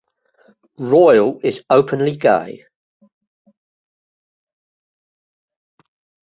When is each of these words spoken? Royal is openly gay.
Royal 0.79 1.39
is 1.43 1.61
openly 1.69 2.15
gay. 2.17 2.65